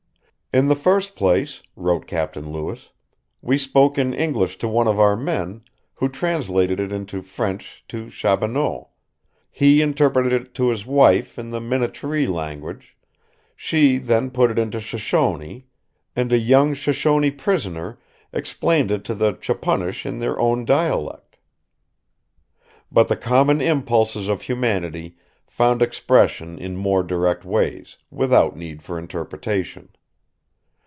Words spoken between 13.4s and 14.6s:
she then put it